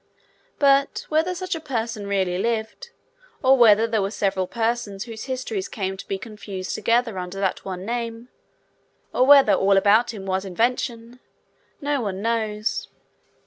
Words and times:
But, 0.57 1.05
whether 1.09 1.35
such 1.35 1.53
a 1.53 1.59
person 1.59 2.07
really 2.07 2.39
lived, 2.39 2.89
or 3.43 3.55
whether 3.55 3.85
there 3.85 4.01
were 4.01 4.09
several 4.09 4.47
persons 4.47 5.03
whose 5.03 5.25
histories 5.25 5.67
came 5.69 5.95
to 5.95 6.07
be 6.07 6.17
confused 6.17 6.73
together 6.73 7.19
under 7.19 7.39
that 7.39 7.63
one 7.65 7.85
name, 7.85 8.29
or 9.13 9.25
whether 9.27 9.53
all 9.53 9.77
about 9.77 10.11
him 10.11 10.25
was 10.25 10.43
invention, 10.43 11.19
no 11.81 12.01
one 12.01 12.19
knows. 12.19 12.87